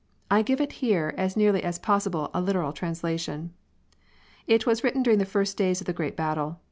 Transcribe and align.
I 0.31 0.41
give 0.41 0.59
here 0.71 1.13
as 1.15 1.37
nearly 1.37 1.61
as 1.61 1.77
possible 1.77 2.31
a 2.33 2.41
literal 2.41 2.73
translation. 2.73 3.53
It 4.47 4.65
was 4.65 4.83
written 4.83 5.03
during 5.03 5.19
the 5.19 5.25
first 5.25 5.57
days 5.57 5.79
of 5.79 5.85
the 5.85 5.93
great 5.93 6.15
battle. 6.17 6.59